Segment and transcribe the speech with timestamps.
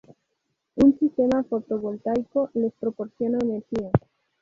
[0.83, 3.91] Un sistema fotovoltaico les proporciona energía.